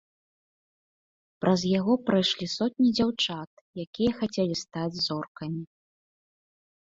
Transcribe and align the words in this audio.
Праз 1.43 1.61
яго 1.79 1.93
прайшлі 2.07 2.45
сотні 2.57 2.89
дзяўчат, 2.99 3.51
якія 3.85 4.11
хацелі 4.21 4.55
стаць 4.63 4.99
зоркамі. 5.07 5.63